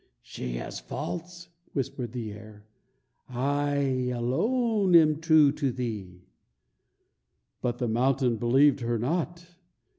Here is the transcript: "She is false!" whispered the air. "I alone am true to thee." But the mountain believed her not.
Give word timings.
"She 0.23 0.57
is 0.57 0.79
false!" 0.79 1.49
whispered 1.73 2.11
the 2.11 2.31
air. 2.31 2.65
"I 3.29 4.09
alone 4.11 4.95
am 4.95 5.21
true 5.21 5.51
to 5.51 5.71
thee." 5.71 6.25
But 7.61 7.77
the 7.77 7.87
mountain 7.87 8.37
believed 8.37 8.79
her 8.79 8.97
not. 8.97 9.45